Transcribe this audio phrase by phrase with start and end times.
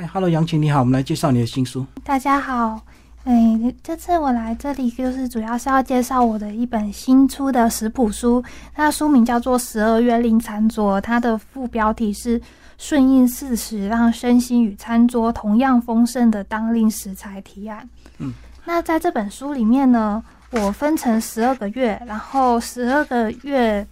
[0.00, 1.84] 嗨，Hello，杨晴，你好，我们来介绍你的新书。
[2.04, 2.80] 大家好，
[3.24, 8.40] 哎，这次我来这里就是主要是要介绍我的一本新出的食谱书，
[8.76, 12.40] 那书名叫做《十二月令餐桌》，它的副标题是
[12.78, 17.84] “顺应四时，让身心与餐桌同样丰盛的当令食材提案”。
[18.18, 18.32] 嗯，
[18.66, 20.22] 那在这本书里面呢，
[20.52, 23.84] 我分成十二个月，然后十二个月。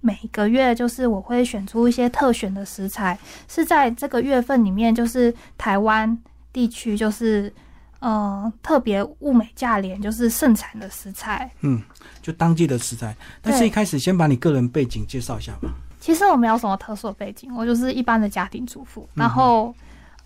[0.00, 3.18] 每个月就是我会选出一些特选的食材，
[3.48, 6.16] 是在这个月份里面，就是台湾
[6.52, 7.52] 地区就是
[7.98, 11.50] 呃特别物美价廉，就是盛产的食材。
[11.62, 11.82] 嗯，
[12.22, 13.16] 就当季的食材。
[13.42, 15.74] 但是一开始先把你个人背景介绍一下吧。
[15.98, 19.08] 其实我没有什么特殊的背景，我就是一般的家庭主妇。
[19.14, 19.74] 然后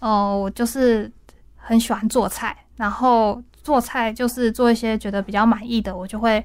[0.00, 1.10] 呃，我就是
[1.56, 6.44] 很喜欢做菜，然后做菜就是做一些觉得比较满意的，我就会。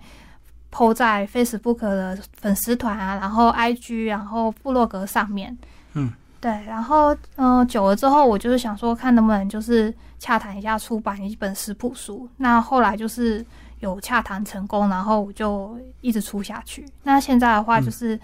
[0.75, 5.57] 抛在 Facebook 的粉丝团啊，然后 IG，然后部落格上面，
[5.93, 6.11] 嗯，
[6.41, 12.27] 对，然后嗯，久了之后，我就是想说，看能不能就是洽谈一下出版一本食谱书。
[12.35, 13.45] 那后来就是
[13.79, 16.85] 有洽谈成功，然后我就一直出下去。
[17.03, 18.19] 那现在的话，就是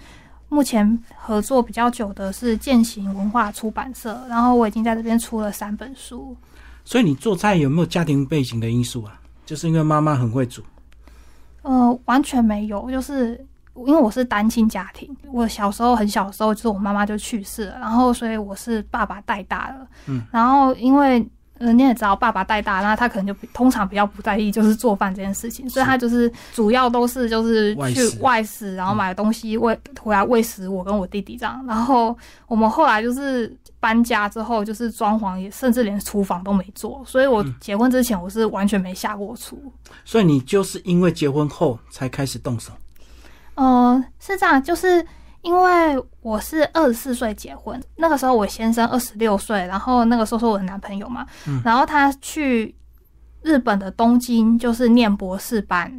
[0.50, 6.36] 目前合作比较久的是践行文化出版社，然后我已经在这边出了三本书。
[6.84, 9.22] 所以你做菜有没有家庭背景的因素啊？
[9.46, 10.62] 就是因为妈妈很会煮。
[11.62, 13.44] 呃，完全没有，就是
[13.76, 21.28] 因为我是单亲家庭，我小时候很小的时候，就是我妈妈就去世了，然后所以我是爸爸带大的，嗯，然后因为。
[21.62, 31.64] 呃，你也知道，爸爸带大，那他可能就通常比较不在意，就是做饭这件事情，所以他就是主要都是就是去外食，然后买东西喂回来喂食我跟我弟弟这样。
[31.68, 32.18] 然后
[32.48, 39.62] 我们后来就是搬家之后，就是装潢也甚至连厨房都没做，所以我结婚之前我是完全没下过厨。
[40.04, 42.74] 所以你就是因为结婚后才开始动手？
[43.54, 45.06] 呃，是这样，就是。
[45.42, 51.26] 因为我是二十四岁结婚，那个时候我先生二十六岁，然后那个时候是我的男朋友嘛，
[51.66, 52.76] 然后他去
[53.42, 55.92] 日本的东京就是念博士班，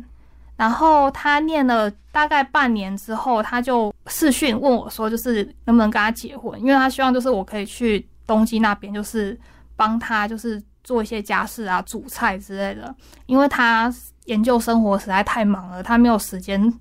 [0.57, 9.37] 然后他念了大概半年之后，他就视讯问我说，就是能不能跟他结婚，因为他希望就是我可以去东京那边，就是
[9.75, 12.95] 帮他就是做一些家事啊、煮菜之类的，
[13.27, 13.93] 因为他
[14.27, 16.73] 研究生活实在太忙了，他没有时间。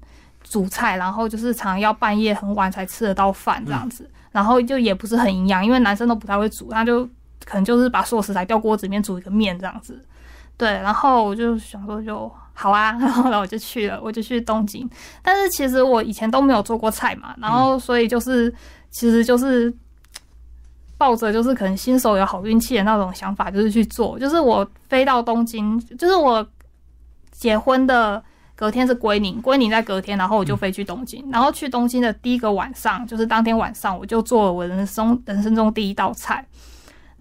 [0.44, 7.06] 煮菜，然后就是常要半夜很晚才吃得到饭这样子，然后就也不是很营养，因为男生都不太会煮，他就
[7.46, 10.04] 可能就是把所有食材掉锅子里面煮一个面这样子。
[10.58, 14.88] 对，然后我就想说就好啊， 然后我就去了，我就去东京。
[15.22, 18.54] 但是其实我以前都没有做过菜嘛，然后所以就是
[18.90, 19.74] 其实就是
[20.98, 24.20] 抱着就是可能新手有好运气的那种想法，就是去做。
[24.20, 26.46] 就是我飞到东京，就是我
[27.32, 28.22] 结婚的。
[28.62, 31.28] 隔天是归宁，归宁在隔天，然后我就飞去东京。
[31.32, 36.46] 然后去东京的第一个晚上，就是当天晚上，我就做了我人生人生中第一道菜。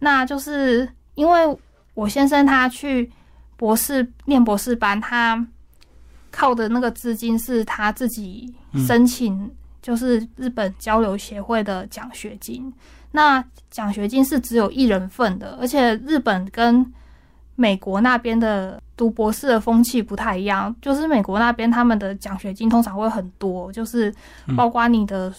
[0.01, 1.59] 那就是因为
[1.95, 3.11] 我先生他去
[3.57, 5.47] 博士念博士班，他
[6.31, 8.55] 靠的那个资金是他自己
[8.87, 9.51] 申请，
[9.81, 12.71] 就是日本交流协会的奖学金。
[13.13, 16.85] 那奖学金是只有一人份的，而且日本跟
[17.61, 24.11] 美国那边的读博士的风气不太一样，就是美国那边他们的奖学金通常会很多，就是
[24.57, 25.31] 包括你的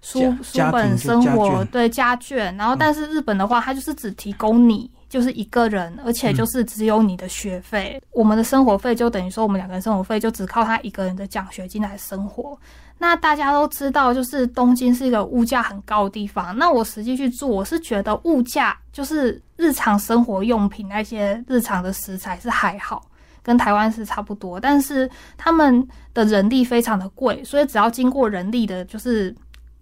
[0.00, 12.58] 书书本、生活对家眷，然后但是日本的话，它就是只提供你就是一个人，而且就是只有你的学费，我们的生活费就等于说我们两个人生活费就只靠他一个人的奖学金来生活。
[12.98, 16.56] 那大家都知道，就是东京是一个物价很高的地方。
[16.56, 23.04] 那我实际去住，我是觉得物价就是日常生活用品那些日常的食材是还好，
[23.42, 24.58] 跟台湾是差不多。
[24.58, 29.34] 但是他们的人力非常的贵，所以只要经过人力的，就是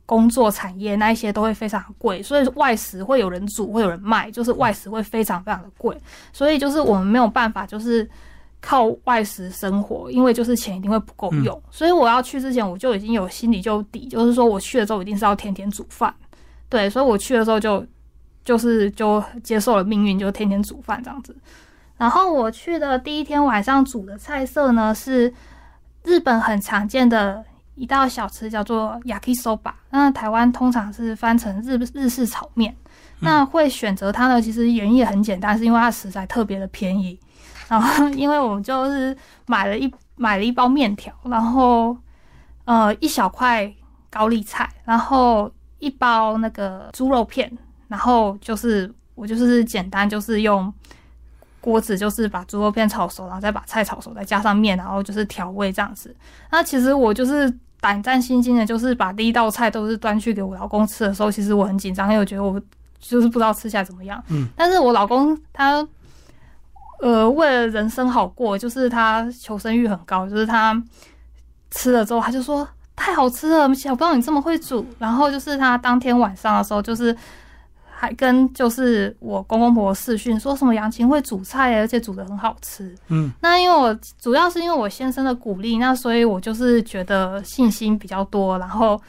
[0.06, 2.22] 工作产业那一些都会非常贵。
[2.22, 5.96] 所以外食会有人煮，会有人卖，就是外食会非常非常的贵。
[6.32, 8.08] 所以就是我们没有办法，就是。
[8.66, 16.14] 靠外食生活，因为就是钱一定会不够用，所以我要去之前我就已经有心里就底，就是说我去了之后一定是要天天煮饭，
[16.70, 17.86] 对，所以我去的时候就
[18.42, 21.36] 就是就接受了命运，就天天煮饭这样子。
[21.98, 25.30] 然后我去的第一天晚上煮的菜色呢是
[26.04, 32.74] 日本很常见的一道小吃，叫做 yakisoba，那台湾通常是翻成日日式炒面。
[33.20, 37.18] 那会选择它呢，其实原因也很简单，是因为它食材特别的便宜。
[37.68, 39.16] 然后，因为我们就是
[39.46, 41.96] 买了一买了一包面条，然后
[42.66, 43.72] 呃一小块
[44.10, 47.50] 高丽菜，然后一包那个猪肉片，
[47.88, 50.70] 然后就是我就是简单就是用
[51.64, 56.14] 锅子就是把猪肉片炒熟，然后再把菜炒熟，再加上面，然后就是调味这样子。
[56.50, 57.50] 那其实我就是
[57.80, 62.60] 胆战心惊的，就是把第一道菜都是端去给我老公吃的时候，其实我很紧张，因为我觉得我。
[63.06, 64.22] 就是不知道吃起来怎么样。
[64.30, 65.86] 嗯，但是我老公他，
[67.02, 70.82] 呃，为了人生好过，就是他求生欲很高，就是他
[71.70, 72.66] 吃了之后，他就说
[72.96, 74.86] 太好吃了，想不到你这么会煮。
[74.98, 77.14] 然后就是他当天晚上的时候，就是
[77.96, 82.94] 还跟就是我公公婆婆视讯，说什么杨琴会煮菜，而且煮的很好吃。
[83.08, 89.00] 嗯，那因为我主要是因为我先生的鼓励，那所以我就是觉得信心比较多，然后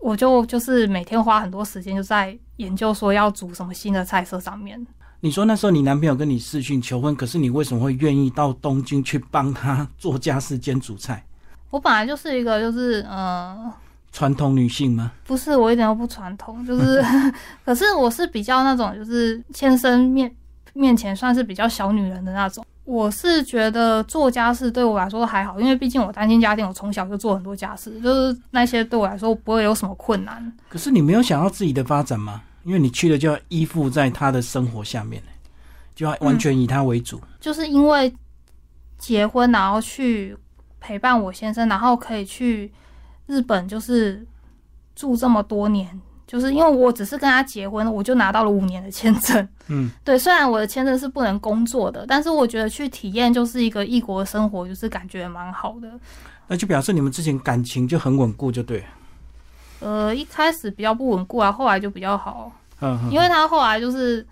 [0.00, 4.84] 我就就是每天花很多时间就在研究说要煮什么新的菜色上面。
[5.20, 11.24] 你说那时候你男朋友跟你视讯求婚，可是你为什么会愿意到东京去帮他做家事兼煮菜？
[11.70, 13.72] 我本来就是一个就是呃，
[14.16, 15.12] 传统女性吗？
[15.26, 17.04] 不是我一点都不传统，就是
[17.66, 20.34] 可是我是比较那种就是先生面
[20.72, 22.64] 面前算是比较小女人的那种。
[22.84, 30.50] 我是觉得做家事对我来说还好，因为毕竟我单亲家庭，我从小就做很多家事，就是那些对我来说不会有什么困难。
[30.70, 32.40] 可是你没有想要自己的发展吗？
[32.64, 35.22] 因为你去了就要依附在他的生活下面，
[35.94, 37.20] 就要完全以他为主。
[37.38, 38.10] 就是因为
[38.96, 40.34] 结婚，然后去
[40.80, 42.72] 陪伴我先生，然后可以去
[43.26, 44.26] 日本，就是
[44.94, 46.00] 住这么多年。
[46.26, 49.48] 就是因为我只是跟他结婚，我就拿到了五年的签证。
[49.68, 55.88] 嗯， 对，虽然我的签证是不能工作的，但是我觉得去体验就是一个异国的生活，就是感觉蛮好的。
[56.48, 58.84] 那就表示你们之前感情就很稳固，就对。
[59.78, 62.50] 呃，一开始比较不稳固啊，后来就比较好，
[62.80, 64.26] 嗯哼，因为他后来就是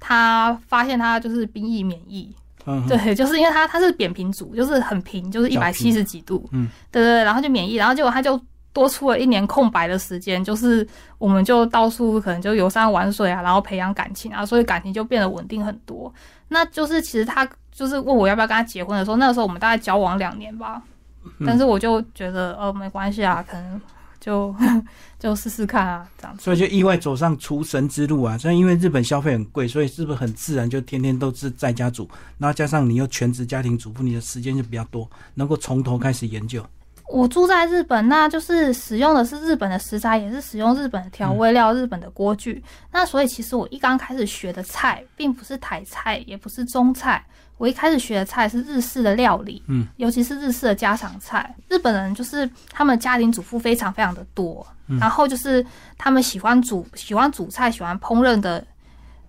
[0.00, 2.34] 他发现他就是兵役免疫，
[2.66, 8.40] 嗯，对，就是因为他他是扁平足，就是很平，就是一百七十几度，嗯，对对对，然后就免疫，然后结果他就
[8.72, 10.86] 多出了一年空白的时间，就是
[11.18, 16.12] 我们就到处可能就游山玩水啊，然后培养感情啊，所以感情就变得稳定很多。
[16.48, 20.82] 那就是其实他就是问我要不要跟他结婚的时候，那个时候我们大概交往两年吧，
[21.24, 21.46] 嗯。
[21.46, 23.80] 但是我就觉得呃没关系啊，可能
[24.24, 24.54] 就
[25.20, 26.42] 就试试看啊，这样子。
[26.42, 28.38] 所以就意外走上厨神之路啊！
[28.38, 32.08] 所以因为日本消费很贵，所以是不是很自然就天天都是在家煮？
[32.38, 36.64] 然后加上你又全职家庭主妇，你的时间就比较多，能够从头开始研究。
[37.06, 42.64] 我住在日本，那就是使用的是日本的食材，也是使用日本的调味料、日本的锅具。
[42.90, 47.22] 那所以其实我一刚开始学的菜，并不是台菜，也不是中菜。
[47.56, 51.54] 我一开始学的菜是日式的料理，嗯，尤其是日式的家常菜。
[51.68, 54.66] 日本人就是他们家庭主妇非常非常的多，
[55.00, 55.64] 然后就是
[55.96, 58.64] 他们喜欢煮、喜欢煮菜、喜欢烹饪的。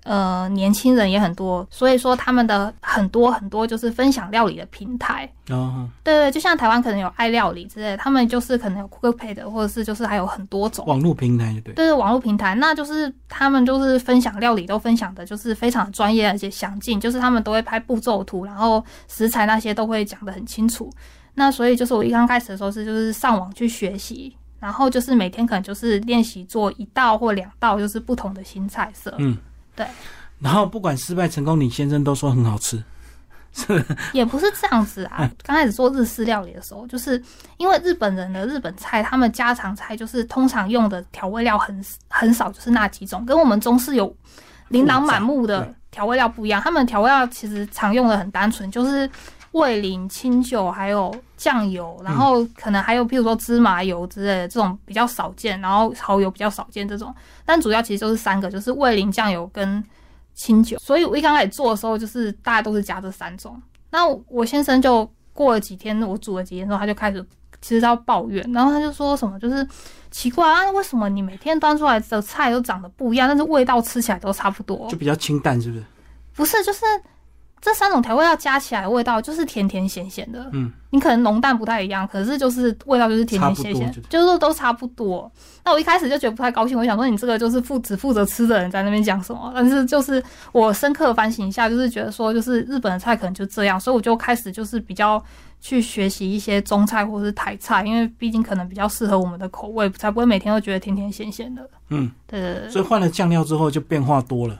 [0.06, 11.60] 呃，年轻人也很多，所以说他们的很多很多就是分享料理的平台，哦，对对，就像台湾可能有爱料理之类的，他们就是可能有 Cookpad，或者是就是还有很多种，网络平台。
[11.66, 20.88] 对对，网络平台，那就是他们就是分享料理都分享的就是非常专业而且详尽，就是他们都会拍步骤图，然后食材那些都会讲的很清楚。
[21.34, 29.14] 那所以就是我一刚开始的时候是就是上网去学习，然后就是每天可能就是练习做一道或两道就是不同的新菜色。
[29.18, 29.38] 嗯，
[29.76, 29.86] 对。
[30.40, 32.84] 然后不管失败成功，你先生都说很好吃。
[34.12, 35.32] 也不是这样子啊。
[35.42, 37.22] 刚开始做日式料理的时候，就是
[37.56, 44.14] 因为日本人的日本菜，他们家常菜就是通常用的调味料很很少，就是那几种，跟我们中式有
[44.68, 46.62] 琳琅满目的调味料不一样。
[46.62, 49.10] 他们调味料其实常用的很单纯，就是
[49.52, 57.14] 味淋、清酒还有酱油，然后可能还有譬如说芝麻油之类的这种比较少见，然后蚝油比较少见这种，
[57.46, 59.84] 但主要其实就是三个，就是味淋、酱油跟。
[60.38, 63.58] 清酒，所以我一刚开始做的时候，就是大家都是加这三种。
[63.92, 67.26] 那我先生就过了几天，我煮了几天之后，他就开始
[67.62, 69.66] 其实要抱怨，然后他就说什么，就是
[70.12, 74.90] 奇怪啊，为什么你每天端出来的菜都长得不一样，但是味道吃起来都差不多？
[74.90, 75.86] 就比较清淡，是不是？
[76.36, 76.84] 不是，就是
[77.66, 80.48] 这三种调味料加起来味道就是甜甜咸咸的。
[80.54, 85.32] 嗯，你可能浓淡不太一样，可是就是味道就是甜甜咸咸，就是都差不多。
[85.64, 89.52] 那我一开始就觉得不太高兴，我想说你这个就是负只负责吃的人在那边讲什么？
[89.56, 95.20] 但是就是我深刻反省一下，就是觉得说就是日本的菜可能就这样，所以我就开始就是比较
[95.60, 101.68] 去学习一些中菜或者是台菜，因为毕竟可能比较适合我们的口味，才不会每天都觉得甜甜咸咸的。
[101.90, 102.70] 嗯，对对对。
[102.70, 104.56] 所以换了酱料之后就变化多了。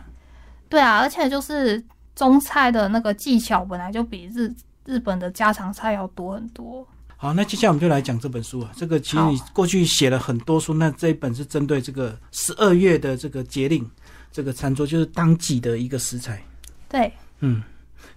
[0.68, 1.82] 对啊，而且就是
[2.16, 4.54] 中菜的那个技巧本来就比日
[4.86, 6.88] 日本的家常菜要多很多。
[7.18, 8.72] 好，那接下来我们就来讲这本书啊。
[8.76, 13.90] 这个其实你过去写了很多书，那这一本是针对这个十二月的这个节令，
[14.32, 16.44] 这个餐桌就是当季的一个食材。
[16.90, 17.64] 对，嗯，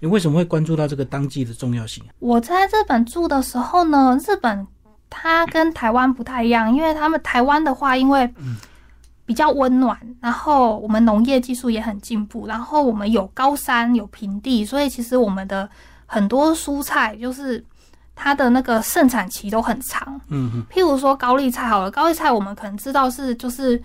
[0.01, 2.05] 你为什么会关注到这个当季的重要性？
[2.19, 4.67] 我在日本住的时候呢，日本
[5.09, 8.29] 它跟台湾不太一样，因为他们台湾的话，因为
[9.29, 15.71] 比较温暖，然后我们农业技术也很进步，然后我们有高山有平地，所以其实我们的
[16.05, 17.65] 很多蔬菜就是。
[18.21, 23.81] 它的那个盛产期都很长，嗯哼，譬如说高丽菜好了，高丽菜我们可能知道是就是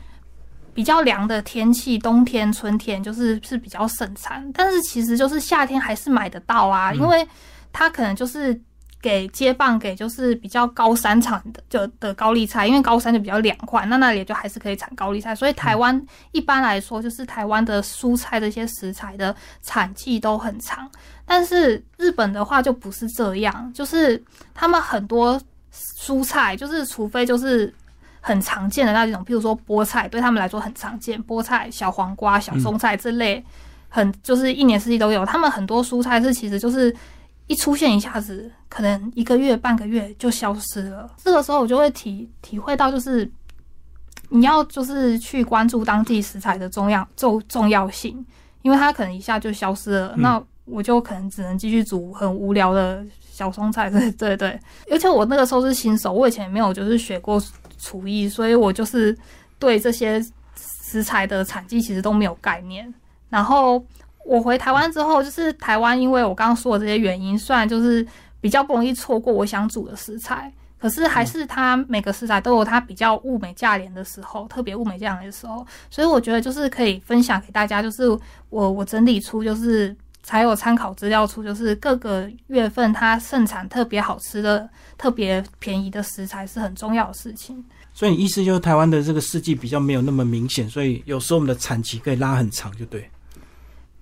[0.74, 7.24] 比较凉的天气，冬天、春天就是是比较盛产，但是其实就是夏天还是买得到啊，因为
[7.72, 8.60] 它可能就是
[9.03, 20.89] 给接棒给就是比较高山产的就的高丽菜，因为高山就比较凉快，那那里就还是可以产高丽菜，所以台湾一般来说就是台湾的蔬菜这些食材的产季都很长，
[21.25, 24.24] 但是日本的话就不是这样，就是
[24.55, 25.39] 他们很多
[25.72, 27.72] 蔬菜就是除非就是。
[28.25, 31.22] 很常见的那种，譬如说菠菜，对他们来说很常见。
[31.25, 33.43] 菠菜、小黄瓜、小松菜这类，
[33.89, 35.25] 很就是一年四季都有。
[35.25, 36.95] 他们很多蔬菜是其实就是
[37.48, 41.10] 一出现一下子，可能一个月、半个月就消失了。
[41.18, 43.30] 这个时候我就会体体会到，就是
[44.30, 48.26] 你要就是去关注当地食材的重要重重要性，
[48.62, 50.16] 因为它可能一下就消失了。
[50.18, 53.90] 那我就可能只能继续煮很无聊的小松菜。
[53.92, 54.60] 对对对，
[54.90, 57.42] 而且我那个时候是新手，我以前没有就是学过。
[57.80, 59.18] 厨艺，所以我就是
[59.60, 62.92] 对这些食材的产地其实都没有概念。
[63.28, 63.86] 然后
[64.25, 68.06] 我回台湾之后，就是台湾，因为我刚刚说的这些原因，虽然就是
[68.42, 75.65] 比较不容易错过我想煮的食材，可是还是它每个食材都有它比较物美价廉的时候，特别物美价廉的时候。
[75.89, 78.08] 所以我觉得就是可以分享给大家，就是
[78.50, 79.96] 我我整理出就是。
[80.25, 87.62] 才有参考资料出，就是各个月份它盛产特别好吃的、特别便宜的食材是很重要的事情。
[87.94, 93.06] 所以你意思就是台湾的这个四季比较没有那么明显，所以有时候我们的产期可以拉很长，就对。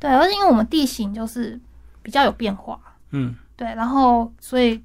[0.01, 1.57] 对，而且因为我们地形就是
[2.01, 2.77] 比较有变化，
[3.11, 4.81] 嗯，对，然后所以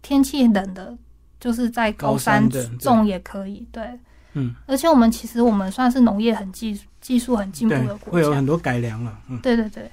[0.00, 0.96] 天气冷的，
[1.38, 2.48] 就是在高山
[2.80, 3.86] 种也可以，对，
[4.32, 9.90] 嗯，而且我们其实我们算是农业很技技术很进步的国家，会有很多改良了，嗯，对对对。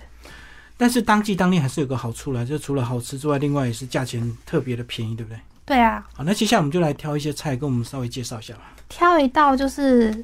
[0.77, 5.39] 但是当季当令还是有个好处啦，就除了好吃之外，另外也是价钱特别的便宜，对不对？
[5.63, 6.07] 对啊。
[6.11, 8.61] 好，那接下来我们就来挑一些菜，跟我们稍微介绍一下吧。
[8.89, 10.23] 挑一道就是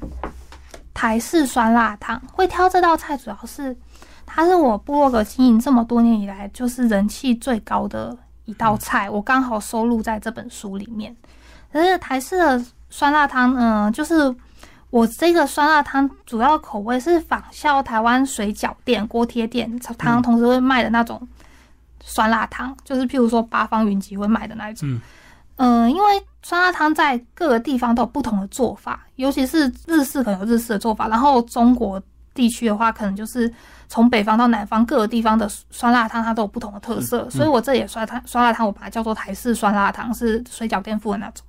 [0.92, 2.20] 台式酸辣汤。
[2.32, 3.76] 会挑这道菜，主要是
[4.38, 9.10] 它是我部落格经营这么多年以来，就是人气最高的一道菜。
[9.10, 11.12] 我刚好收录在这本书里面。
[11.72, 14.32] 可是台式的酸辣汤，嗯，就是。
[14.90, 21.20] 我这个酸辣汤主要口味是仿效台湾水饺店、锅贴店汤同时会卖的那种
[22.02, 24.98] 酸辣汤，就是譬如说八方云集会卖的那一种。
[25.56, 32.02] 嗯，因为酸辣汤在各个地方都有不同的做法，尤其是日式可能有日式的做法，然后中国
[32.38, 33.52] 地区的话，可能就是
[33.88, 37.28] 从北方到南方各个地方的酸辣汤它都有不同的特色。
[37.28, 41.44] 所以我这也酸汤酸辣汤，我把它叫做台式酸辣汤，是水饺店附的那种。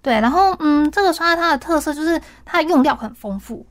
[0.00, 3.66] 对，然后嗯，这个酸辣汤的特色就是它的用料很丰富，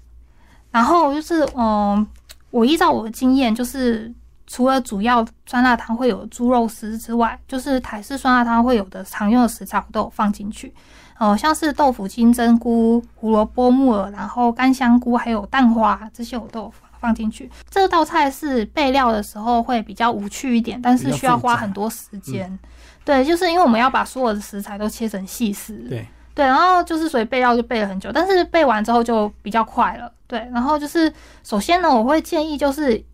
[0.70, 2.06] 然后就是嗯，
[2.52, 4.14] 我依照我的经验，就是
[4.46, 10.72] 除了主要酸辣汤会有猪肉丝之外，就是台式酸辣汤会有的常用的食材我都有放进去，
[11.20, 17.50] 哦，像是豆腐、金针菇、胡萝卜、木耳，然后干香菇，还有蛋花这些我都有放进去。
[17.70, 22.58] 这道菜是备料的时候会比较无趣一点，但是需要花很多时间。
[23.06, 25.76] 对，就是因为我们要把所有的食材都切成细丝。
[25.90, 26.08] 对。
[26.36, 30.12] 对，然后就是所以备料就备了很久，但是备完之后就比较快了。
[30.26, 33.06] 对，然后就是首先呢，我会建议就是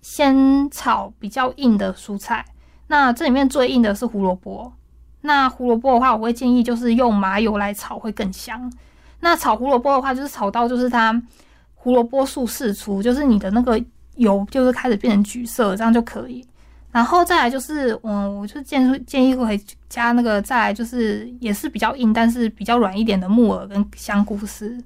[0.00, 2.44] 先炒比较硬的蔬菜。
[2.86, 4.72] 那这里面最硬的是胡萝卜。
[5.22, 8.72] 那胡萝卜的话，我会建议就是用麻油来炒会更香。
[9.20, 11.20] 那炒胡萝卜的话，就是炒到就是它
[11.74, 13.80] 胡萝卜素释出，就是你的那个
[14.16, 16.46] 油就是开始变成橘色，这样就可以。
[16.90, 24.76] 然后再来就是，嗯，我就建议建议可以加那个，再来就是也是比较硬，但是比较软一点的木耳跟香菇丝。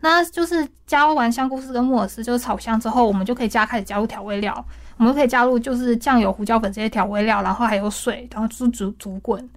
[0.00, 9.48] 那就是加完香菇丝跟木耳丝，就是炒香之后，我们就可以加开始加入调味料，我们可以加入就是酱油、胡椒粉这些调味料，然后还有水，然后煮煮煮滚。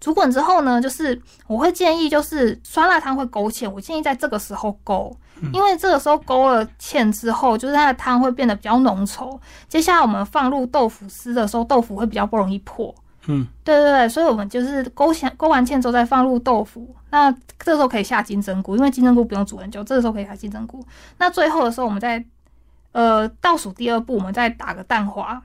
[0.00, 5.16] 煮滚之后呢，就是我会建议，就是酸辣汤会勾芡，我建议在这个时候勾，
[5.52, 9.38] 因为这个时候勾了芡之后，就是它的汤会变得比较浓稠。
[9.68, 12.94] 接下来我们放入豆腐丝的时候，豆腐会比较不容易破。
[13.28, 16.94] 嗯，对对对，所以我们就是勾芡，勾完芡之后再放入豆腐。
[17.10, 20.84] 那这时候可以下金针菇，因为金针菇不用煮很久，这个时候可以下金针菇。
[21.18, 22.24] 那最后的时候，我们再
[22.92, 25.42] 呃倒数第二步，我们再打个蛋花。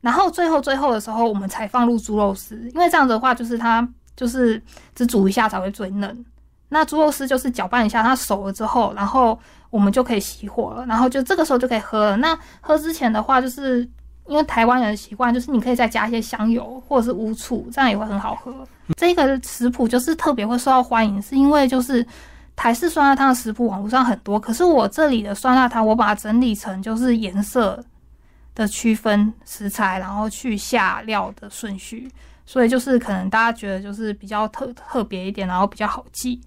[0.00, 4.62] 然后最后最后的时候，我们才放入猪肉丝，因为这样子的话，就是它就是
[4.94, 6.24] 只煮一下才会最嫩。
[6.68, 9.38] 那猪肉丝就是搅拌一下，它熟了之后，然后
[9.70, 12.16] 我们就可以熄火了，然后就这个时候就可以喝了。
[12.16, 13.88] 那喝之前的话，就是
[14.26, 18.52] 因为台湾人的习惯，就是你可以再加一些香油或者是乌醋，这样也会很好喝。
[18.96, 22.04] 这个食谱就是特别会受到欢迎，是因为就是
[22.54, 27.82] 台式酸辣汤的食谱网络上很多，可是我这里的酸辣汤，我把它整理成就是颜色。
[28.56, 32.10] 的区分食材，然后去下料的顺序，
[32.44, 36.40] 所以就是可能大家觉得就是比较特特别一点，然后比较好记。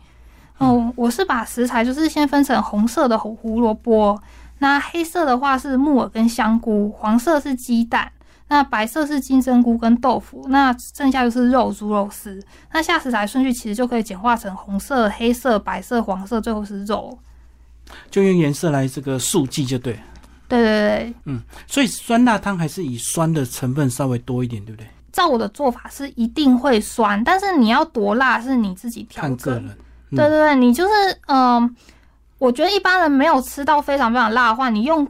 [0.58, 4.22] 哦，我是把食材就是先分成红色的胡胡萝卜，
[4.58, 8.12] 那黑色的话是木耳跟香菇，黄色是鸡蛋，
[8.50, 12.44] 那白色是金针菇跟豆腐，那剩下就是肉猪肉丝。
[12.74, 17.18] 那下食材顺序其实就可以简化成红色、黑色、白色、黄色，最后是肉。
[18.12, 19.98] 就用颜色来这个速记就对。
[20.50, 24.88] 对对对，嗯，所以酸辣汤还是以酸的成分稍微多一点，对不对？
[25.13, 29.65] 照我的做法是一定会酸，但是你要多辣是你自己调看个整。
[29.65, 29.77] 人。
[30.12, 30.91] 对对对，你就是
[31.27, 31.75] 嗯、
[32.39, 35.08] 我觉得一般人没有吃到非常非常辣的话，你用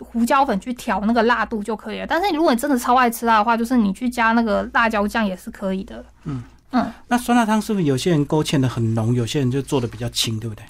[0.00, 2.06] 胡椒粉去调那个辣度就可以了。
[2.06, 6.04] 但是如果你真的超爱吃辣的话，就是你去加那个辣椒酱也是可以的。
[6.24, 6.42] 嗯
[6.72, 10.64] 嗯，那酸辣汤是不是有些人勾芡的很浓，有些人就做的比较轻，对不对？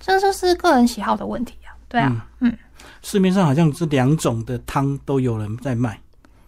[0.00, 1.74] 这就是个人喜好的问题啊。
[1.88, 2.56] 对啊，嗯
[3.02, 5.98] 市面上好像这两种的汤都有人在卖。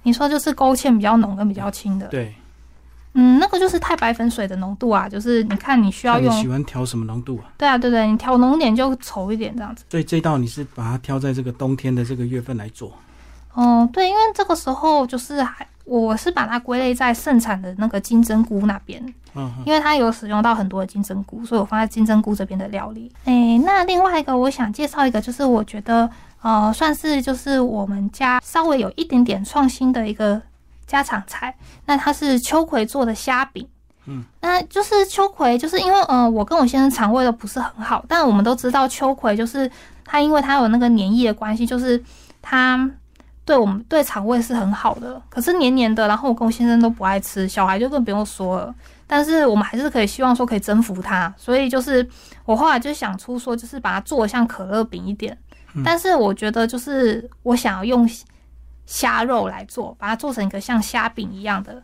[0.02, 2.34] 你说就是勾芡比较浓跟比较轻的，对，
[3.12, 7.52] 嗯，那个就是太白粉水的浓度啊，就是你看你需要用你，喜欢调什么浓度啊？
[7.58, 9.84] 对啊对对，你调浓点就稠一点这样子。
[9.90, 12.92] 所以这道你是把它挑在这个冬天的这个月份来做。
[13.52, 19.04] 哦，对，因为这个时候就是还我是把它归类在盛产的那个金针菇那边，
[19.34, 23.12] 嗯，因为它有使用到很多的金针菇，所以我放在金针菇这边的料理。
[23.24, 26.08] 哎，那另外一个我想介绍一个，就是我觉得
[26.42, 30.40] 呃算是就是我们家稍微有一点点创新的一个
[30.86, 31.54] 家常菜，
[31.86, 33.68] 那它是秋葵做的虾饼。
[34.06, 39.70] 嗯，那就是秋葵，就是因为呃，我跟我先生肠胃都不是很好，但我们都知道秋葵就是
[40.04, 42.02] 它，因为它有那个黏液的关系，就是
[42.40, 42.90] 它
[43.44, 45.20] 对我们对肠胃是很好的。
[45.28, 48.74] 可是黏黏的，然后我跟我先生都不爱吃，小孩就更不用说了。
[49.06, 52.08] 但是我们还是可以希望说可以征服它，所以就是
[52.46, 55.36] 我后来就想出说，就是把它做的像可乐饼一点。
[55.84, 58.08] 但是我觉得就是我想要用
[58.86, 61.82] 虾肉来做，把它做成一个像虾饼一样的。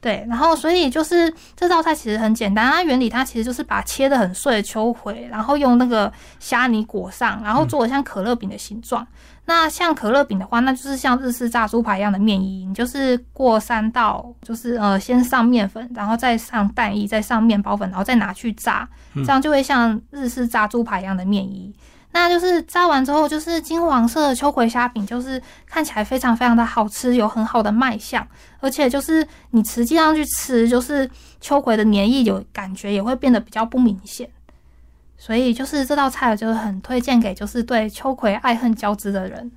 [0.00, 9.04] 对，然后所以就是这道菜其实很简单，它原理它其实就是把切的很碎的秋葵，然后用那个虾泥裹上，然后做的像可乐饼的形状。
[9.44, 21.74] 那像可乐饼的话，那就是像日式炸猪排一样的面衣，你就是过三道，就是呃先上面粉，然后再上蛋液，再上面包粉，然后再拿去炸，这样就会像日式炸猪排一样的面衣。
[22.12, 28.26] 那就是炸完之后，就是金黄色的秋葵虾饼，就是看起来非常非常的好吃，有很好的卖相，
[28.60, 31.08] 而且就是你实际上去吃，就是
[31.40, 34.28] 秋葵的黏液有感觉也会变得比较不明显。
[35.16, 39.50] 所以就是这道菜，就是很推荐给就是对秋葵爱恨交织的人。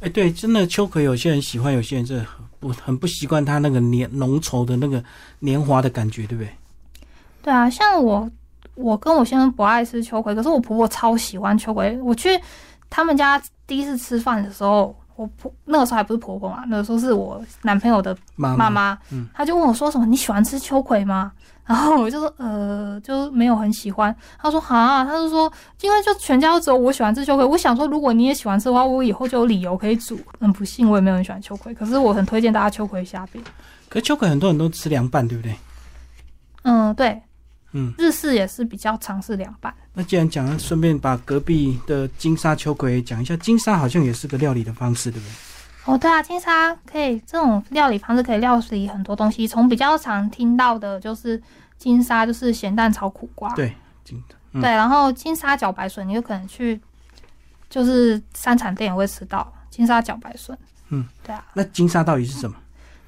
[0.00, 2.26] 哎，对，真的秋葵有些人喜欢，有些人是很
[2.60, 5.02] 不很不习惯它那个黏浓稠的那个
[5.40, 6.52] 黏滑的感觉，对不对？
[7.42, 8.30] 对啊，像我，
[8.78, 12.00] 我跟我先生不爱吃秋葵，可是我婆婆超喜欢秋葵。
[12.00, 12.30] 我去
[12.88, 21.32] 他们家第一次吃饭的时候，我婆那个时候还不是婆婆嘛，那个时候是我男朋友的妈妈妈，嗯她就问我说什么你喜欢吃秋葵吗？
[21.68, 24.14] 然后我就说呃，就没有很喜欢。
[24.40, 27.44] 她说哈，她就说因为就全家都只有我喜欢吃秋葵。
[27.44, 30.18] 我想说如果你也喜欢吃的话，我以后就有理由可以煮。
[30.40, 33.42] 很不幸，我也没有很喜欢秋葵，可是我很推荐大家秋葵虾饼。
[33.90, 35.54] 可是秋葵很多人都吃凉拌，对不对？
[36.62, 37.20] 嗯，对，
[37.72, 39.74] 嗯，日式也是比较尝试凉拌。
[39.92, 43.36] 那既然讲了，顺便把隔壁的金沙秋葵讲一下。
[43.36, 45.32] 金沙好像也是个料理的方式，对不对？
[45.84, 49.46] 哦，对啊，金沙可以这种料理方式可以料理很多东西。
[49.46, 51.42] 从比较常听到的就是
[51.76, 56.80] 金沙，就是咸蛋炒苦瓜，对，金嗯对然后金沙茭白笋，你有可能去
[57.68, 60.56] 就是三产店也会吃到金沙茭白笋。
[60.88, 62.56] 嗯，对啊，那金沙到底是什么？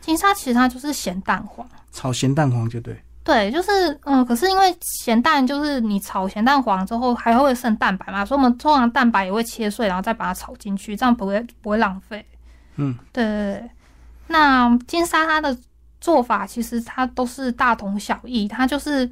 [0.02, 1.66] 金沙其实它就是咸蛋黄。
[1.92, 2.98] 炒咸蛋黄就对。
[3.22, 3.70] 对，就是
[4.04, 12.24] 嗯，可是因为咸蛋就是你炒咸蛋黄之后还会剩蛋白嘛，所以我们通常蛋白也会切碎，然后再把它炒进去，这样不会不会浪费。
[12.76, 13.70] 嗯，对对对。
[14.28, 15.56] 那金沙它的
[16.00, 19.08] 做法其实它都是大同小异，它就是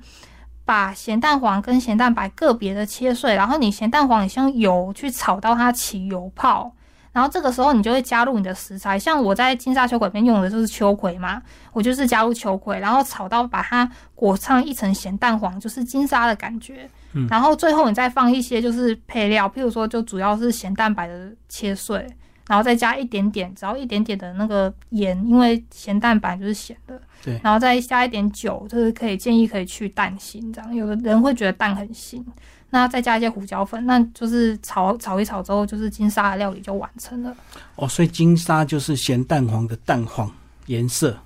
[0.65, 6.73] 把咸蛋黄跟咸蛋白个别的切碎，然后你咸蛋黄你先用油去炒到它起油泡。
[7.13, 11.43] 然后这个时候你就会加入你的食材，像我在金沙秋葵里面用的就是秋葵嘛，
[11.73, 16.89] 我就是加入秋葵，然后炒到把它裹上一层咸蛋黄，就是金沙的感觉。
[17.15, 22.07] 嗯然后最后你再放一些就是配料，譬如说就主要是咸蛋白的切碎，
[22.47, 27.01] 然后再加一点点，只要一点点的那个盐，因为咸蛋白就是咸的。
[27.23, 32.23] 对然后再加一点酒，就是可以建议可以去蛋腥，这样有的人会觉得蛋很腥，
[32.71, 37.35] 那再加一些胡椒粉，那就是炒炒一炒之后，就是金沙的料理就完成了。
[37.77, 40.31] 哦，所以金沙就是咸蛋黄的蛋黄
[40.67, 41.19] 颜色，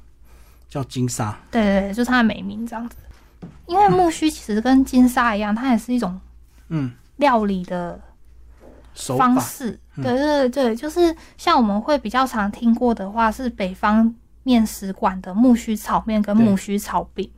[0.69, 1.39] 叫金沙。
[1.51, 2.97] 对对对，就是它的美名这样子。
[3.67, 6.21] 因为木须其实跟金沙一样，它也是一种
[6.69, 8.01] 嗯，料理的
[8.95, 9.71] 方式。
[9.97, 17.31] 嗯对对对，就是像我们会比较常听过的话，是北方面食馆的木须炒面跟木须炒饼。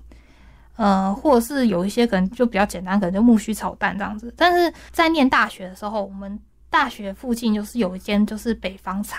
[0.77, 4.35] 呃，或者是有一些可能就比较简单，可能就木须炒蛋这样子。
[4.37, 6.38] 但是在念大学的时候，我们
[6.69, 9.19] 大学附近就是有一间就是北方菜，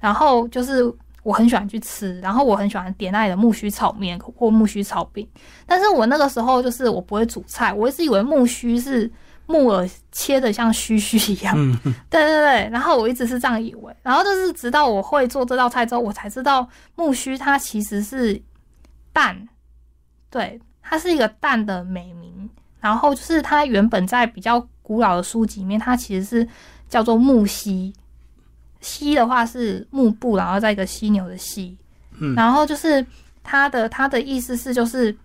[0.00, 0.82] 然后就是
[1.22, 5.28] 我很喜欢去吃，然后我很喜欢点那里的木须炒面或木须炒饼。
[5.64, 9.10] 但是我那个时候就是我不会煮菜，我一直以为木须是。
[9.46, 11.54] 木耳切的像须须一样，
[12.10, 18.40] 对对对，然后我一直是这样以为，然后就是直到我会做这道菜之后，我才知道木须它其实是
[19.12, 19.48] 蛋，
[20.30, 26.48] 对，它是一个蛋的美名，然后就是它原本在比较古老的书籍里面，它其实是
[26.88, 27.92] 叫做木犀，
[28.80, 31.78] 犀的话是幕布，然后再一个犀牛的犀，
[32.18, 33.06] 嗯，然后就是
[33.42, 35.16] 它的它的意思是就是。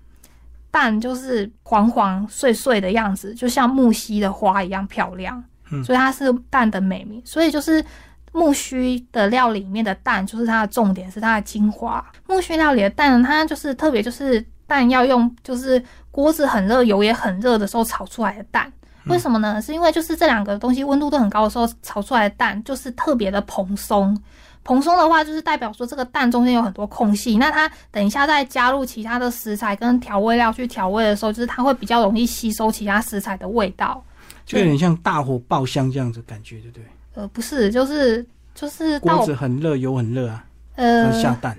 [0.72, 5.44] 蛋就是黄黄碎碎的样子，就像木樨的花一样漂亮，
[5.86, 7.22] 所以它是蛋的美名。
[7.24, 7.84] 所以就是
[8.32, 12.04] 木须的料理里面的蛋，就是它的重点，是它的精华。
[12.26, 18.72] 木须料理的蛋，它就是特别，就是蛋要用，就是锅子很热，油也很热的时候炒出来的蛋。
[19.08, 19.62] 为什么呢？
[19.62, 24.18] 是因为就是这两个东西温度都很高的时候炒出来的蛋，就是特别的蓬松。
[24.64, 27.38] 蓬松的话，就是代表说这个蛋中间有很多空隙。
[27.38, 34.04] 那它等一下再加入其他的食材跟调味料去调味的时候，就是它会比较容易吸收其他食材的味道，
[34.46, 36.86] 就有点像大火爆香这样子感觉，对不对？
[37.16, 40.46] 呃，不是，就是就是锅子很热，油很热啊，
[40.76, 41.58] 呃，下蛋。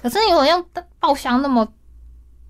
[0.00, 0.64] 可是你如果用
[1.00, 1.66] 爆香那么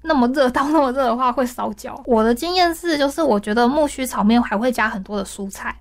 [0.02, 2.00] 那么热到那么热的话，会烧焦。
[2.04, 5.74] 我的经验是，就是我觉得木须炒面还会加很多的蔬菜。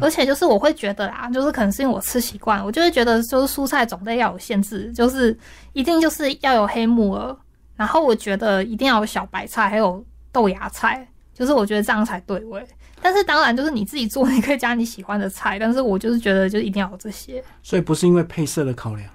[0.00, 5.36] 而且就是我会觉得啦，就是可能是因为我吃习惯，我就会觉得就是蔬菜种类要有限制，就是
[5.72, 7.36] 一定就是要有黑木耳，
[7.76, 12.66] 然后我觉得一定要有小白菜，还有豆芽菜，就是我觉得这样才对味。
[13.00, 17.42] 但是当然就是你自己做，你可以加你喜欢的菜，但是我就是觉得就一定要有这些。
[17.62, 19.08] 所以不是因为配色的考量？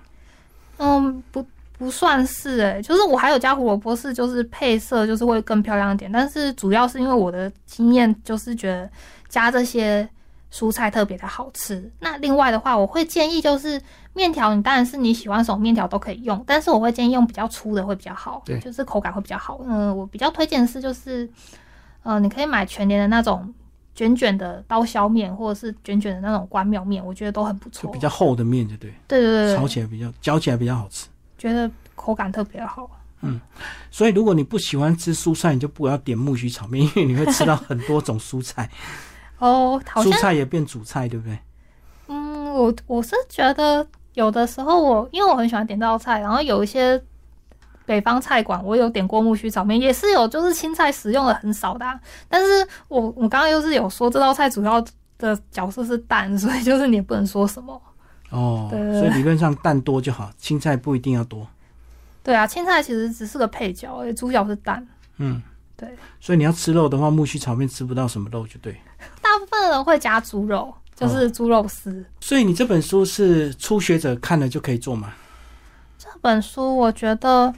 [0.77, 1.45] 嗯，不
[1.77, 8.89] 不算是诶，就是我还有加胡萝卜是就是配色就是会更漂亮一点，但是主要是因为我的经验就是觉得
[9.29, 10.09] 加这些。
[10.53, 11.91] 蔬菜特别的好吃。
[11.99, 13.81] 那另外的话，我会建议就是
[14.13, 19.59] 面条，你当然是你喜欢什么面条都可以用，但是我会建议用比较粗的会比较好，对，就是口感会比较好。
[19.65, 21.27] 嗯，我比较推荐的是就是，
[22.03, 23.51] 呃，你可以买全年的那种
[23.95, 27.91] 卷卷的刀削面，或者是卷卷的那种关庙面，我觉得都很不错。
[27.91, 32.87] 比较厚的面就对，对对对，炒起来比较嚼起来比较好吃，觉得口感特别好。
[33.21, 33.41] 嗯，
[33.89, 38.69] 所以如果你不喜欢吃蔬菜，你就不要点木须炒面，因为你会吃到很多种蔬菜。
[39.43, 41.37] 哦，蔬菜也变主菜，对不对？
[42.07, 47.01] 嗯，我我是觉得有的时候我因为我很喜欢点这道菜，然后有一些
[47.85, 51.99] 北方菜馆我有点过木须炒面，也是有就是青菜使用的很少的。
[52.29, 54.81] 但是我我刚刚又是有说这道菜主要
[55.17, 57.81] 的角色是蛋，所以就是你也不能说什么
[58.29, 58.67] 哦。
[58.71, 61.45] 对，所以理论上蛋多就好，青菜不一定要多。
[62.23, 64.87] 对啊，青菜其实只是个配角，而主角是蛋。
[65.17, 65.41] 嗯，
[65.75, 65.89] 对。
[66.21, 68.79] 所以你要吃肉的话，木须炒面吃不到什么肉就对。
[69.21, 72.05] 大部分人会加猪肉，就是猪肉丝。
[72.19, 75.13] 所以你这本书是初学者看了就可以做吗？
[75.97, 77.53] 这本书我觉得，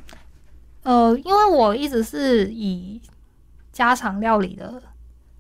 [0.84, 3.02] 呃，因为我一直是以
[3.72, 4.82] 家常料理的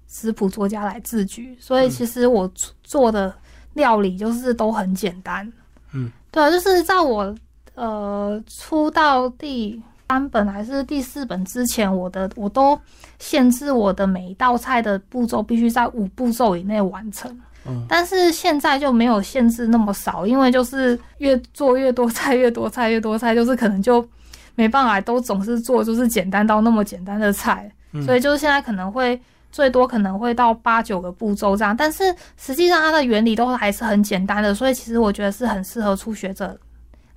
[0.07, 2.51] 食谱作家来自居，所以其实我
[2.83, 3.35] 做的
[3.73, 5.51] 料理就是都很简单。
[5.93, 7.35] 嗯，对，就是在我
[7.75, 9.81] 呃出道第。
[10.07, 12.79] 三本还是第四本之前，我的我都
[13.19, 17.35] 限制我的每一道菜的步骤必须在五步骤以内完成。
[17.67, 24.07] 嗯，但是现在就没有限制那么少，因为就是越做越多菜，越多菜越多菜，就是可能就
[24.53, 27.71] 没办法都总是做就是简单到那么简单的菜，
[28.05, 29.19] 所以就是现在可能会
[29.51, 36.55] 最多可能会到八九个步骤这样，但是实际上它的原理都还是很简单的，所以其实我觉得是很适合初学者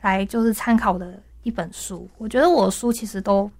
[0.00, 1.12] 来就是参考的。
[1.48, 3.50] 一本书，我觉得我的书其实都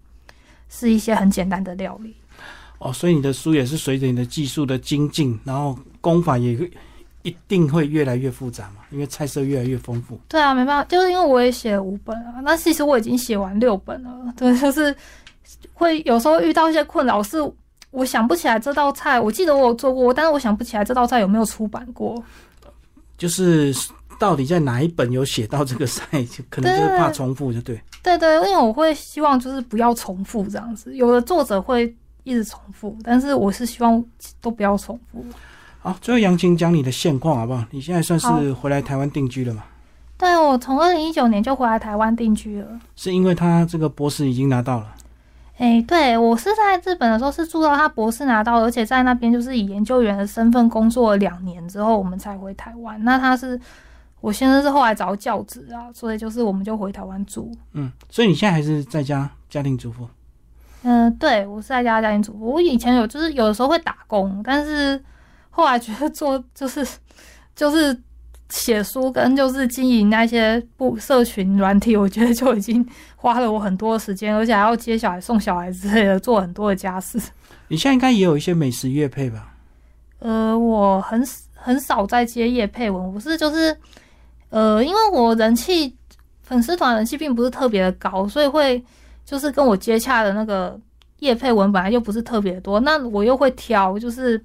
[0.69, 2.15] 是一些很简单的料理。
[2.81, 6.71] 哦，所以你的书也是随着你的技术的精进，然后功法也会
[7.23, 10.21] 一定会越来越复杂嘛，因为菜色越来越丰富。
[10.29, 14.11] 对啊，没办法，就是因为我也写五本啊，那其实我已经写完六本了。
[14.37, 14.95] 对，就是
[15.73, 17.39] 会有时候遇到一些困扰，是
[17.91, 22.23] 我想不起来这道菜，我记得我有做过，但是我想不起来这道菜有没有出版过。
[23.17, 23.75] 就是。
[24.19, 26.05] 到底在哪一本有写到这个赛？
[26.25, 27.81] 就可能就是怕重复，就对。
[28.03, 30.95] 对对，因为我会希望就是不要重复这样子。
[30.97, 34.03] 有的作者会一直重复，但是我是希望
[34.41, 35.25] 都不要重复。
[35.81, 37.65] 好，最后杨晴讲你的现况好不好？
[37.71, 39.65] 你现在算是回来台湾定居了吗？
[40.17, 42.67] 对，我从二零一九年就回来台湾定居了。
[42.97, 44.95] 是因为他这个博士已经拿到了？
[45.59, 53.03] 哎，对我是在日本的时候是住到他博士拿到，而且在那边就是以研究员的身份工作了两年之后，我们才回台湾。
[53.05, 53.61] 那他是。
[54.21, 57.51] 我先生是后来找教职啊，所以就是我们就回台湾住。
[57.73, 60.09] 嗯，所以你现在还是在家家庭主妇？
[60.83, 62.53] 嗯，对，我是在家家庭主妇。
[62.53, 65.03] 我以前有就是有的时候会打工，但是
[65.51, 66.87] 后来觉得做就是
[67.57, 67.97] 就是
[68.49, 77.21] 写书跟就是经营那些不社群软体，我觉得就已经花了我很多时间，而且还要接小孩、送小孩之类的，做很多的家事。
[77.69, 79.55] 你现在应该也有一些美食乐配吧？
[80.21, 81.23] 呃，我很
[81.55, 83.77] 很少在接叶配文，我是就是
[84.51, 85.95] 呃，因为我人气
[86.43, 88.83] 粉丝团人气并不是特别的高，所以会
[89.25, 90.79] 就是跟我接洽的那个
[91.19, 94.43] 叶配文本来就不是特别多，那我又会挑，就是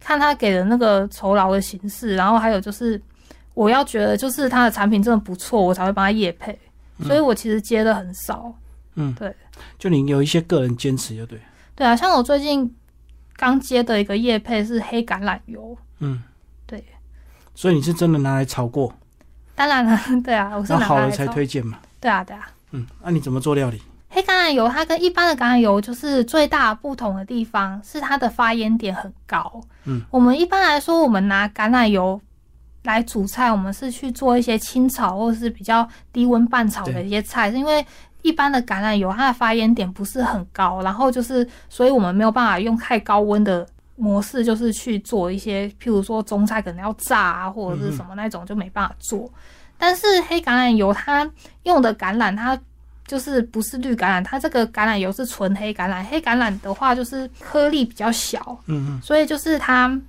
[0.00, 3.00] 看他给的那个酬劳的形式，然后还有就是
[3.54, 6.58] 我要觉得就是他的产品真的不错，我才会帮他叶配，
[7.02, 8.52] 所以我其实接的很少。
[8.96, 9.32] 嗯，对，
[9.78, 11.40] 就你有一些个人坚持，就对。
[11.76, 12.74] 对啊，像我最近
[13.36, 16.22] 刚接的一个叶配是黑橄榄油，嗯，
[16.66, 16.84] 对，
[17.54, 18.92] 所以你是真的拿来炒过，
[19.60, 21.76] 当然了，对啊，我是拿然后好了才推荐嘛？
[22.00, 22.48] 对啊，对啊。
[22.70, 23.82] 嗯，那、你怎么做料理？
[24.08, 29.60] 黑橄榄油它跟一般的橄榄油就是最大不同的地方是它的发烟点很高。
[29.84, 32.18] 嗯，我们一般来说，我们拿橄榄油
[32.84, 37.84] 来煮菜，我们是去做一些清炒或者是比较低温半炒的一些菜，是因为
[38.22, 43.68] 一般的橄榄油它的发烟点不是很高，然后就是所以我们没有办法用太高温的。
[44.00, 49.30] 模式就是去做一些，譬如说中菜可能要炸啊，或者是什么那种就没办法做。
[49.76, 51.30] 但是黑橄榄油它
[51.64, 52.58] 用的橄榄，它
[53.06, 56.02] 就是不是绿橄榄，它这个橄榄油是纯黑橄榄。
[56.04, 60.00] 黑橄榄的话就是颗粒比较小，嗯嗯，所以就是它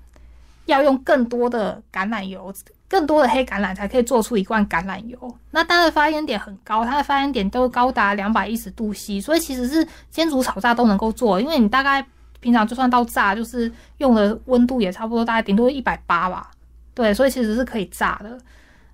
[0.65, 2.53] 要用更多的橄榄油，
[2.87, 5.37] 更多的黑橄榄才可以做出一罐橄榄油。
[5.49, 12.05] 那它的发烟点很高，它的发烟点都高达两百一十度 C，所以其实是煎煮炒炸都能够做，因为你大概
[12.41, 16.51] 平常就算到炸，就是用的温度也差不多，大概顶多一百八吧。
[16.93, 18.37] 对，所以其实是可以炸的。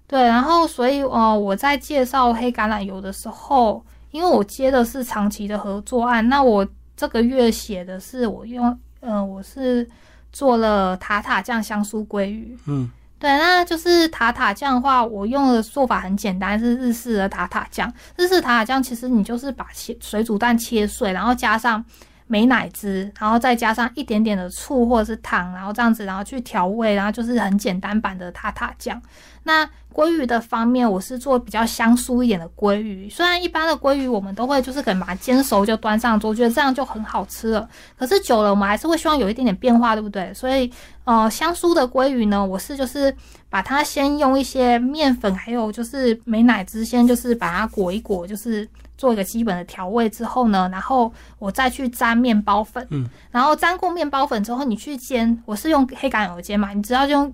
[0.06, 9.88] 对，然后所以呃，我在介绍黑橄榄油的时候，因为我接的是长期的合作案，那我这个月写的是我用呃，我是
[10.32, 12.58] 做了塔塔酱香酥鲑鱼。
[12.68, 17.92] 嗯，对，那就是塔塔酱的话，我用的做法很简单，是日式的塔塔酱。
[18.16, 21.84] 日式塔塔酱其实你就是把切水煮蛋切碎，然后加上
[22.28, 29.02] 美奶汁，然后再加上一点点的醋或者是糖，然后这样子，然后去调味，然后就是很简单版的塔塔酱。
[29.48, 33.10] 那鲑鱼的方面，我是做比较香酥一点的鲑鱼。
[33.10, 37.68] 虽然一般的鲑鱼我们都会就是可能把它煎熟就端上桌，觉得这样就很好吃了。
[37.98, 40.32] 可是久了，我们还是会希望有一点点变化，对不对？
[40.34, 40.70] 所以，
[41.06, 43.16] 呃，香酥的鲑鱼呢，我是就是
[43.50, 57.34] 把它先用一些面粉，还有就是美乃汁，先就是把它裹一裹，就是做一个基本的调味之后呢，然后我再去沾面包粉，嗯，然后沾过面包粉之后，你去煎，我是用黑橄榄油煎嘛，你只要用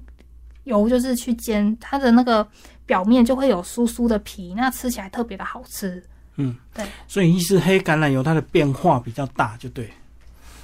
[0.63, 2.47] 油就是去煎，它的那个
[2.85, 6.03] 表面就会有酥酥的皮，那吃起来特别的好吃。
[6.37, 9.87] 嗯，对所以意思黑橄榄油它的变化比较大，就对，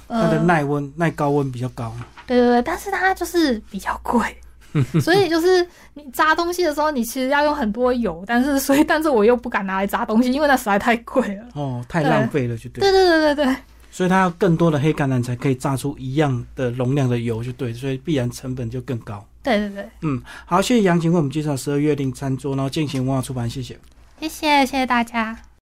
[0.08, 1.94] 它的呃，耐温、耐高温比较高。
[2.26, 4.20] 对对对，但是它就是比较贵，
[5.00, 11.44] 所以就是你炸东西的时候，你其实要用很多油，但是所以但是我又不敢拿来炸东西，因为那实在太贵了。
[11.54, 12.80] 哦，太浪费了，就对。
[12.80, 13.56] 对对对对对，
[13.92, 19.24] 所以它要更多的黑橄榄才可以炸出一样的容量的油，就对，所以必然成本就更高。
[19.42, 23.78] 对对对，嗯，好，谢谢杨晴为我们介绍十二月令餐桌，然后进行文化出版，谢谢。
[24.20, 25.49] 谢谢谢谢大家。